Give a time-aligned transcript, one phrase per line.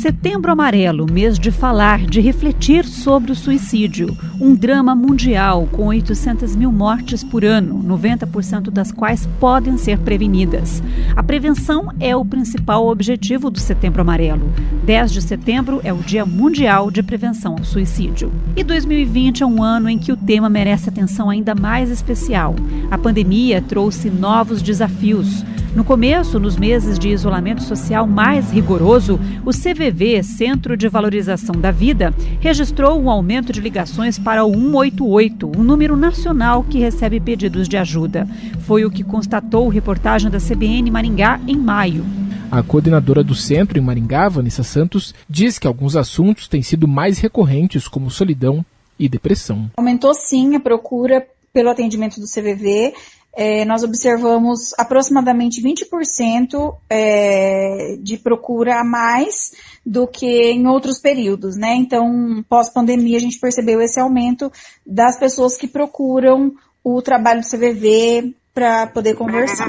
[0.00, 4.16] Setembro Amarelo, mês de falar, de refletir sobre o suicídio.
[4.40, 10.82] Um drama mundial com 800 mil mortes por ano, 90% das quais podem ser prevenidas.
[11.14, 14.50] A prevenção é o principal objetivo do Setembro Amarelo.
[14.86, 18.32] 10 de setembro é o Dia Mundial de Prevenção ao Suicídio.
[18.56, 22.56] E 2020 é um ano em que o tema merece atenção ainda mais especial.
[22.90, 25.44] A pandemia trouxe novos desafios.
[25.74, 31.70] No começo, nos meses de isolamento social mais rigoroso, o CVV, Centro de Valorização da
[31.70, 37.68] Vida, registrou um aumento de ligações para o 188, um número nacional que recebe pedidos
[37.68, 38.26] de ajuda.
[38.66, 42.04] Foi o que constatou reportagem da CBN Maringá em maio.
[42.50, 47.20] A coordenadora do centro em Maringá, Vanessa Santos, diz que alguns assuntos têm sido mais
[47.20, 48.64] recorrentes, como solidão
[48.98, 49.70] e depressão.
[49.76, 52.92] Aumentou sim a procura pelo atendimento do CVV
[53.32, 59.52] é, nós observamos aproximadamente 20% é, de procura a mais
[59.86, 61.74] do que em outros períodos, né?
[61.74, 64.50] Então, pós-pandemia, a gente percebeu esse aumento
[64.86, 69.68] das pessoas que procuram o trabalho do CVV para poder conversar.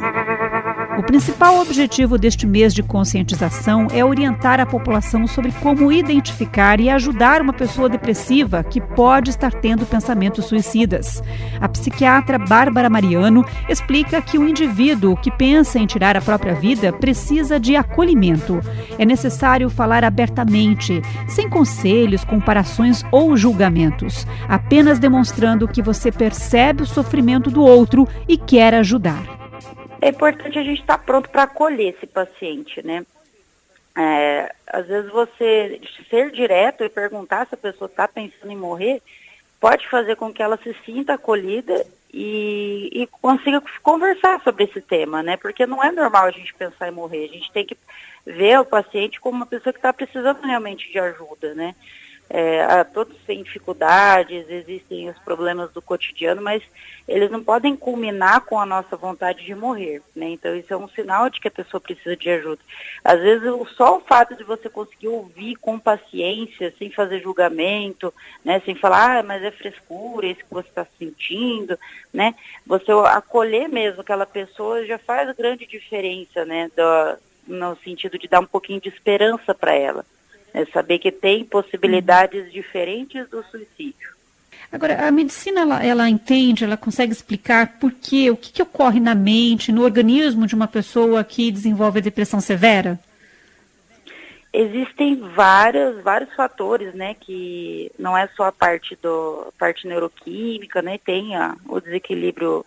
[0.98, 6.90] O principal objetivo deste mês de conscientização é orientar a população sobre como identificar e
[6.90, 11.24] ajudar uma pessoa depressiva que pode estar tendo pensamentos suicidas.
[11.62, 16.92] A psiquiatra Bárbara Mariano explica que o indivíduo que pensa em tirar a própria vida
[16.92, 18.60] precisa de acolhimento.
[19.00, 26.88] É necessário falar abertamente, sem conselhos, comparações ou julgamentos, apenas demonstrando que você percebe o
[26.88, 29.41] sofrimento do outro e quer ajudar
[30.02, 33.06] é importante a gente estar tá pronto para acolher esse paciente, né?
[33.96, 39.02] É, às vezes você ser direto e perguntar se a pessoa está pensando em morrer
[39.60, 45.22] pode fazer com que ela se sinta acolhida e, e, consiga conversar sobre esse tema,
[45.22, 45.38] né?
[45.38, 47.78] Porque não é normal a gente pensar em morrer, a gente tem que
[48.26, 51.76] ver o paciente como uma pessoa que está precisando realmente de ajuda, né?
[52.34, 56.64] É, todos têm dificuldades, existem os problemas do cotidiano, mas
[57.06, 60.30] eles não podem culminar com a nossa vontade de morrer, né?
[60.30, 62.62] Então isso é um sinal de que a pessoa precisa de ajuda.
[63.04, 68.14] Às vezes só o fato de você conseguir ouvir com paciência, sem fazer julgamento,
[68.46, 68.62] né?
[68.64, 71.78] Sem falar, ah, mas é frescura, isso que você está sentindo,
[72.14, 72.34] né?
[72.66, 76.72] Você acolher mesmo aquela pessoa já faz grande diferença, né?
[76.74, 80.06] Do, no sentido de dar um pouquinho de esperança para ela.
[80.54, 82.52] É saber que tem possibilidades uhum.
[82.52, 84.12] diferentes do suicídio.
[84.72, 89.02] Agora, a medicina, ela, ela entende, ela consegue explicar por quê, o que, que ocorre
[89.02, 92.98] na mente, no organismo de uma pessoa que desenvolve a depressão severa?
[94.54, 100.82] Existem vários, vários fatores, né, que não é só a parte do a parte neuroquímica,
[100.82, 102.66] né, tem a, o desequilíbrio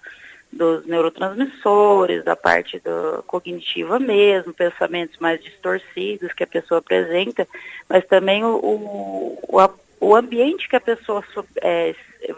[0.55, 7.47] dos neurotransmissores, da parte do, cognitiva mesmo, pensamentos mais distorcidos que a pessoa apresenta,
[7.89, 9.71] mas também o, o, o,
[10.01, 11.25] o ambiente que a pessoa
[11.61, 11.95] é,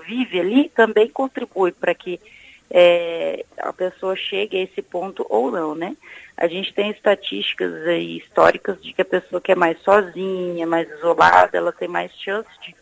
[0.06, 2.18] vive ali também contribui para que
[2.70, 5.96] é, a pessoa chegue a esse ponto ou não, né?
[6.36, 11.56] A gente tem estatísticas históricas de que a pessoa que é mais sozinha, mais isolada,
[11.56, 12.74] ela tem mais chance de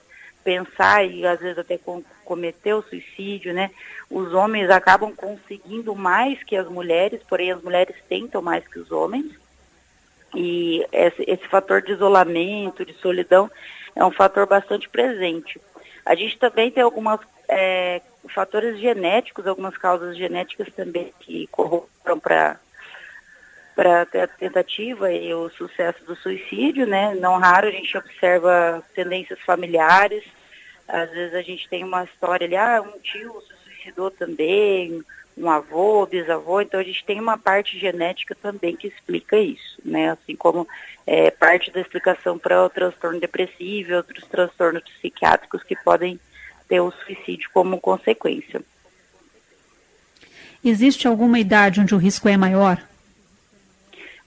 [0.44, 1.80] pensar e às vezes até
[2.24, 3.70] cometer o suicídio, né?
[4.10, 8.92] Os homens acabam conseguindo mais que as mulheres, porém as mulheres tentam mais que os
[8.92, 9.32] homens.
[10.34, 13.50] E esse, esse fator de isolamento, de solidão,
[13.96, 15.60] é um fator bastante presente.
[16.04, 18.02] A gente também tem alguns é,
[18.34, 22.58] fatores genéticos, algumas causas genéticas também que corroboram para
[23.74, 27.14] para a tentativa e o sucesso do suicídio, né?
[27.14, 30.24] Não raro a gente observa tendências familiares.
[30.86, 35.02] Às vezes a gente tem uma história ali, ah, um tio se suicidou também,
[35.36, 40.10] um avô, bisavô, então a gente tem uma parte genética também que explica isso, né?
[40.10, 40.66] Assim como
[41.06, 46.20] é, parte da explicação para o transtorno depressivo e outros transtornos psiquiátricos que podem
[46.68, 48.62] ter o suicídio como consequência.
[50.64, 52.80] Existe alguma idade onde o risco é maior?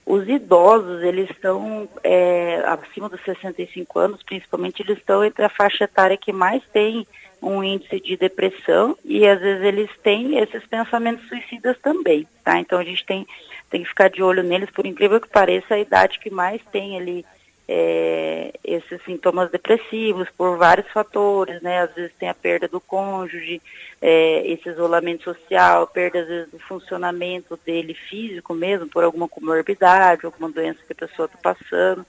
[0.08, 5.84] Os idosos, eles estão é, acima dos 65 anos, principalmente, eles estão entre a faixa
[5.84, 7.06] etária que mais tem
[7.42, 12.58] um índice de depressão e às vezes eles têm esses pensamentos suicidas também, tá?
[12.58, 13.26] Então a gente tem,
[13.68, 16.98] tem que ficar de olho neles, por incrível que pareça, a idade que mais tem
[16.98, 17.22] ali
[17.68, 21.80] é, esses sintomas depressivos por vários fatores, né?
[21.80, 23.60] Às vezes tem a perda do cônjuge,
[24.00, 30.24] é, esse isolamento social, perda às vezes do funcionamento dele físico mesmo, por alguma comorbidade,
[30.24, 32.06] alguma doença que a pessoa está passando.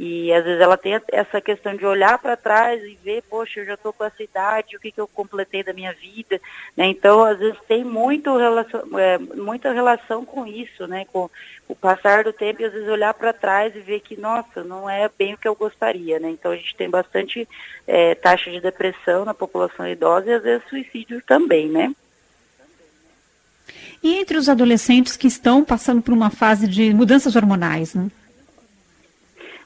[0.00, 3.66] E às vezes ela tem essa questão de olhar para trás e ver, poxa, eu
[3.66, 6.40] já estou com essa idade, o que, que eu completei da minha vida,
[6.76, 6.86] né?
[6.86, 11.04] Então, às vezes tem muito relação, é, muita relação com isso, né?
[11.12, 11.28] Com
[11.66, 14.88] o passar do tempo e às vezes olhar para trás e ver que, nossa, não
[14.88, 16.30] é bem o que eu gostaria, né?
[16.30, 17.48] Então a gente tem bastante
[17.84, 21.92] é, taxa de depressão na população idosa e às vezes suicídio também, né?
[24.00, 28.08] E entre os adolescentes que estão passando por uma fase de mudanças hormonais, né?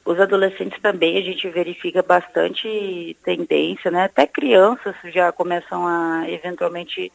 [0.05, 4.05] Os adolescentes também a gente verifica bastante tendência, né?
[4.05, 7.13] Até crianças já começam a eventualmente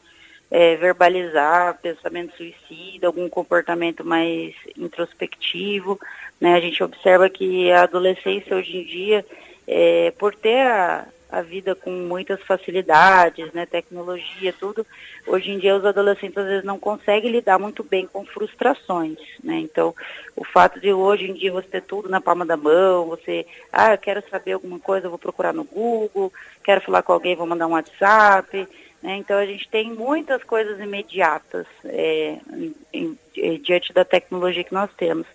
[0.50, 6.00] é, verbalizar pensamento suicida, algum comportamento mais introspectivo,
[6.40, 6.54] né?
[6.54, 9.26] A gente observa que a adolescência hoje em dia,
[9.66, 14.86] é, por ter a, a vida com muitas facilidades, né, tecnologia, tudo.
[15.26, 19.58] Hoje em dia os adolescentes às vezes não conseguem lidar muito bem com frustrações, né?
[19.58, 19.94] Então,
[20.34, 23.92] o fato de hoje em dia você ter tudo na palma da mão, você, ah,
[23.92, 26.32] eu quero saber alguma coisa, eu vou procurar no Google,
[26.64, 28.66] quero falar com alguém, vou mandar um WhatsApp,
[29.02, 29.16] né?
[29.16, 32.38] Então a gente tem muitas coisas imediatas é,
[32.92, 35.26] em, em, diante da tecnologia que nós temos.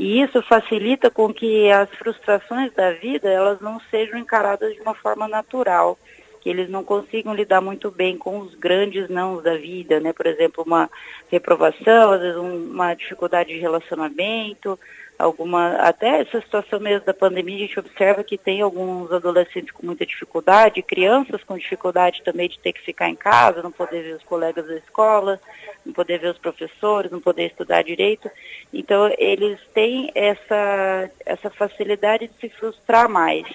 [0.00, 4.94] E isso facilita com que as frustrações da vida elas não sejam encaradas de uma
[4.94, 5.98] forma natural,
[6.40, 10.14] que eles não consigam lidar muito bem com os grandes nãos da vida, né?
[10.14, 10.88] Por exemplo, uma
[11.30, 14.80] reprovação, às vezes uma dificuldade de relacionamento,
[15.20, 19.86] alguma até essa situação mesmo da pandemia a gente observa que tem alguns adolescentes com
[19.86, 24.16] muita dificuldade, crianças com dificuldade também de ter que ficar em casa, não poder ver
[24.16, 25.40] os colegas da escola,
[25.84, 28.30] não poder ver os professores, não poder estudar direito.
[28.72, 33.46] Então eles têm essa essa facilidade de se frustrar mais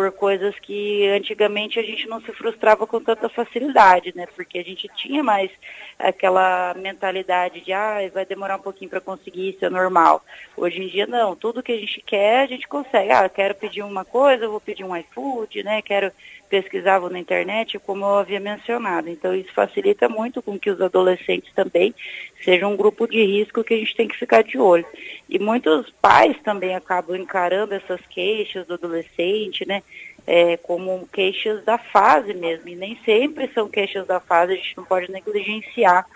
[0.00, 4.26] por coisas que antigamente a gente não se frustrava com tanta facilidade, né?
[4.34, 5.50] Porque a gente tinha mais
[5.98, 10.24] aquela mentalidade de, ah, vai demorar um pouquinho para conseguir, isso é normal.
[10.56, 13.10] Hoje em dia não, tudo que a gente quer, a gente consegue.
[13.10, 15.82] Ah, quero pedir uma coisa, vou pedir um iFood, né?
[15.82, 16.10] Quero
[16.50, 19.08] pesquisar na internet, como eu havia mencionado.
[19.08, 21.94] Então isso facilita muito com que os adolescentes também
[22.42, 24.84] sejam um grupo de risco que a gente tem que ficar de olho.
[25.28, 29.82] E muitos pais também acabam encarando essas queixas do adolescente, né?
[30.26, 34.76] É, como queixas da fase mesmo, e nem sempre são queixas da fase, a gente
[34.76, 36.06] não pode negligenciar.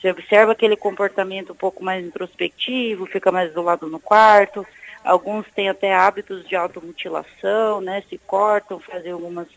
[0.00, 4.66] Você observa aquele comportamento um pouco mais introspectivo, fica mais isolado no quarto,
[5.02, 8.02] alguns têm até hábitos de automutilação, né?
[8.08, 9.48] Se cortam, fazem algumas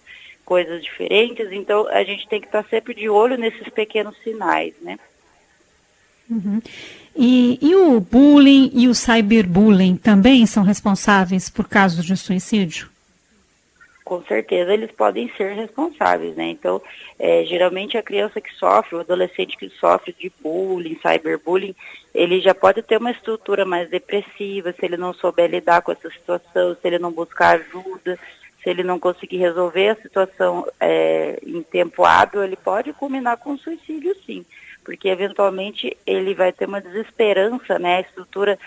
[0.46, 4.98] coisas diferentes, então a gente tem que estar sempre de olho nesses pequenos sinais, né?
[6.30, 6.62] Uhum.
[7.16, 12.90] E, e o bullying e o cyberbullying também são responsáveis por casos de suicídio?
[14.08, 16.46] Com certeza eles podem ser responsáveis, né?
[16.46, 16.82] Então,
[17.20, 21.76] é, geralmente a criança que sofre, o adolescente que sofre de bullying, cyberbullying,
[22.16, 26.10] ele já pode ter uma estrutura mais depressiva se ele não souber lidar com essa
[26.10, 28.18] situação, se ele não buscar ajuda,
[28.64, 33.58] se ele não conseguir resolver a situação é, em tempo hábil, ele pode culminar com
[33.58, 34.46] suicídio, sim
[34.86, 37.98] porque eventualmente ele vai ter uma desesperança, né?
[37.98, 38.58] A estrutura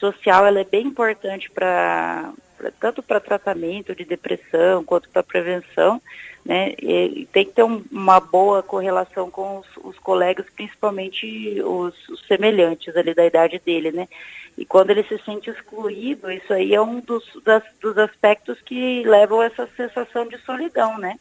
[0.00, 2.32] social ela é bem importante para
[2.80, 6.00] tanto para tratamento de depressão quanto para prevenção,
[6.44, 6.74] né?
[6.80, 12.26] E tem que ter um, uma boa correlação com os, os colegas, principalmente os, os,
[12.26, 14.08] semelhantes ali da idade dele, né?
[14.56, 19.02] E quando ele se sente excluído, isso aí é um dos, das, dos aspectos que
[19.04, 21.16] levam a essa sensação de solidão, né?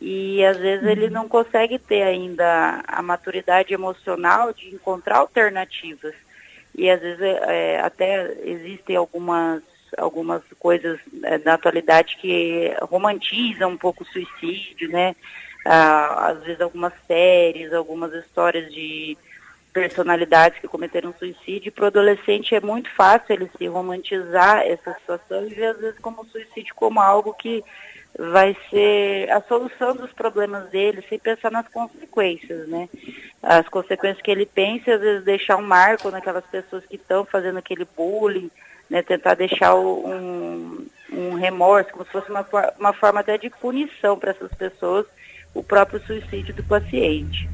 [0.00, 1.12] e às vezes ele uhum.
[1.12, 6.14] não consegue ter ainda a maturidade emocional de encontrar alternativas
[6.74, 9.62] e às vezes é, até existem algumas
[9.96, 15.14] algumas coisas é, na atualidade que romantizam um pouco o suicídio, né?
[15.64, 19.16] Ah, às vezes algumas séries, algumas histórias de
[19.72, 21.72] personalidades que cometeram suicídio.
[21.72, 25.98] Para o adolescente é muito fácil ele se romantizar essa situação e ver às vezes
[25.98, 27.62] como suicídio como algo que
[28.18, 32.88] vai ser a solução dos problemas dele sem pensar nas consequências, né?
[33.42, 37.58] As consequências que ele pensa, às vezes deixar um marco naquelas pessoas que estão fazendo
[37.58, 38.50] aquele bullying,
[38.88, 39.02] né?
[39.02, 42.46] Tentar deixar um, um remorso, como se fosse uma,
[42.78, 45.06] uma forma até de punição para essas pessoas,
[45.54, 47.48] o próprio suicídio do paciente.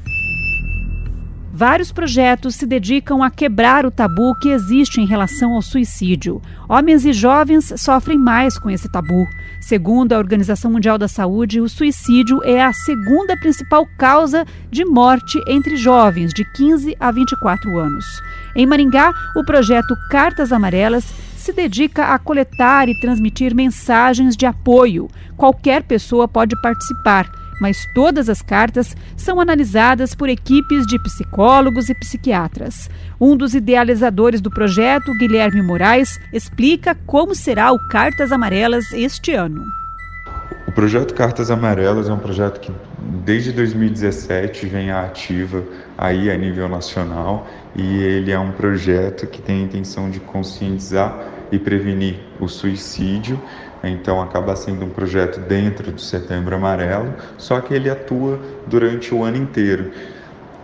[1.55, 6.41] Vários projetos se dedicam a quebrar o tabu que existe em relação ao suicídio.
[6.67, 9.27] Homens e jovens sofrem mais com esse tabu.
[9.61, 15.39] Segundo a Organização Mundial da Saúde, o suicídio é a segunda principal causa de morte
[15.47, 18.03] entre jovens de 15 a 24 anos.
[18.55, 21.05] Em Maringá, o projeto Cartas Amarelas
[21.37, 25.07] se dedica a coletar e transmitir mensagens de apoio.
[25.37, 31.95] Qualquer pessoa pode participar mas todas as cartas são analisadas por equipes de psicólogos e
[31.95, 32.89] psiquiatras.
[33.19, 39.63] Um dos idealizadores do projeto, Guilherme Moraes, explica como será o Cartas Amarelas este ano.
[40.67, 42.71] O projeto Cartas Amarelas é um projeto que
[43.23, 45.63] desde 2017 vem ativa
[45.97, 51.32] aí a nível nacional e ele é um projeto que tem a intenção de conscientizar
[51.53, 53.39] e prevenir o suicídio.
[53.83, 59.23] Então acaba sendo um projeto dentro do Setembro Amarelo, só que ele atua durante o
[59.23, 59.91] ano inteiro.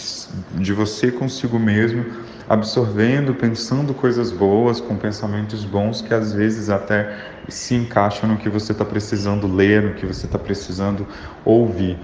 [0.55, 2.07] de você consigo mesmo,
[2.49, 7.15] absorvendo, pensando coisas boas, com pensamentos bons que às vezes até
[7.47, 11.07] se encaixam no que você está precisando ler, no que você está precisando
[11.45, 11.99] ouvir.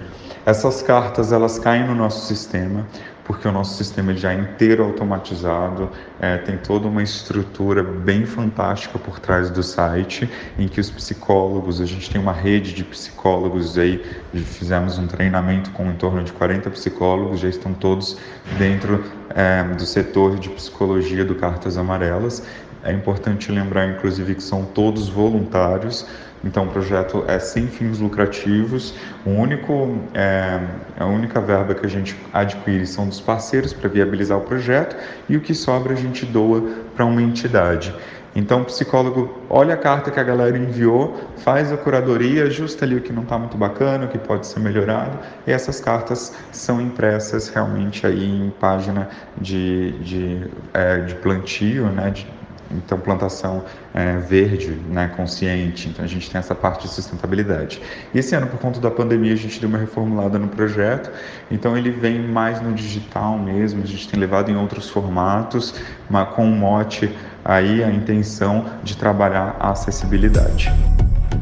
[0.45, 2.85] Essas cartas elas caem no nosso sistema
[3.31, 8.99] porque o nosso sistema já é inteiro automatizado, é, tem toda uma estrutura bem fantástica
[8.99, 13.77] por trás do site, em que os psicólogos, a gente tem uma rede de psicólogos
[13.77, 18.17] aí, fizemos um treinamento com em torno de 40 psicólogos, já estão todos
[18.57, 22.43] dentro é, do setor de psicologia do Cartas Amarelas.
[22.83, 26.05] É importante lembrar, inclusive, que são todos voluntários,
[26.43, 28.95] então, o projeto é sem fins lucrativos.
[29.25, 30.59] O único, é,
[30.99, 34.95] a única verba que a gente adquire são dos parceiros para viabilizar o projeto
[35.29, 36.61] e o que sobra a gente doa
[36.95, 37.93] para uma entidade.
[38.33, 42.95] Então, o psicólogo olha a carta que a galera enviou, faz a curadoria, ajusta ali
[42.95, 46.79] o que não está muito bacana, o que pode ser melhorado, e essas cartas são
[46.79, 52.25] impressas realmente aí em página de, de, é, de plantio, né, de,
[52.73, 53.63] então plantação
[53.93, 55.89] é, verde, né, consciente.
[55.89, 57.81] Então a gente tem essa parte de sustentabilidade.
[58.13, 61.11] E esse ano, por conta da pandemia, a gente deu uma reformulada no projeto.
[61.49, 63.83] Então ele vem mais no digital mesmo.
[63.83, 65.75] A gente tem levado em outros formatos,
[66.09, 67.11] mas com um mote
[67.43, 70.71] aí a intenção de trabalhar a acessibilidade.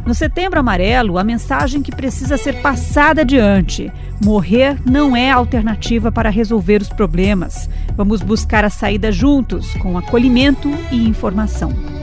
[0.06, 3.92] No Setembro Amarelo, a mensagem que precisa ser passada adiante:
[4.24, 7.70] morrer não é alternativa para resolver os problemas.
[7.96, 11.99] Vamos buscar a saída juntos, com acolhimento e informação.